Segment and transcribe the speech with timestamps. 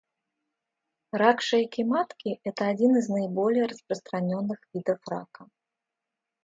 [1.19, 5.43] Рак шейки матки— это один из наиболее распространенных видов рака.